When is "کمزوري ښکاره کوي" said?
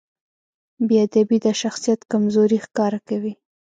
2.11-3.33